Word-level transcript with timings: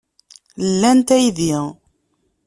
Lant 0.79 1.09
aydi. 1.15 1.49